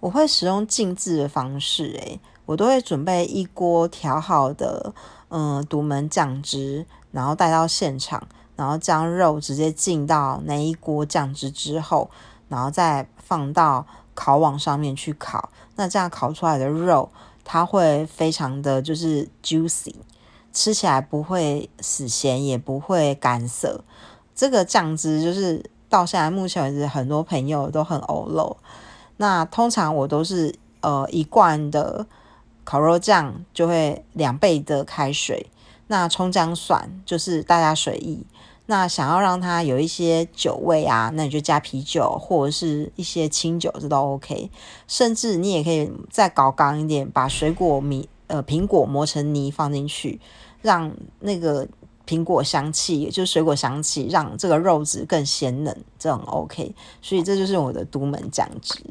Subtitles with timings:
[0.00, 4.92] 我会使用静置的方式，诶，我都会准备一锅调好的
[5.28, 8.26] 嗯独门酱汁，然后带到现场，
[8.56, 12.10] 然后将肉直接浸到那一锅酱汁之后，
[12.48, 15.50] 然后再放到烤网上面去烤。
[15.76, 17.10] 那这样烤出来的肉，
[17.44, 19.94] 它会非常的就是 juicy，
[20.52, 23.84] 吃起来不会死咸，也不会干涩。
[24.34, 28.56] 这个酱汁就是到现在目前为止，很多朋友都很欧漏。
[29.20, 32.06] 那通常我都是呃一罐的
[32.64, 35.50] 烤肉酱就会两倍的开水，
[35.88, 38.24] 那葱姜蒜就是大家随意。
[38.64, 44.50] 那想要让它有一些酒味啊，那你就加啤酒或者是一些清酒，这都 OK。
[44.88, 50.18] 甚至你也可以再搞刚一点，把水果米呃苹果磨成泥放进去，
[50.62, 51.68] 让那个
[52.06, 56.74] 苹果香气，也就是水果香气，让这个肉质更鲜嫩，这很 OK。
[57.02, 58.82] 所以这就是我的独门酱汁。